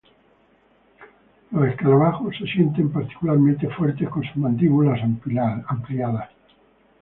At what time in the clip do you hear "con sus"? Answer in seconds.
4.09-4.35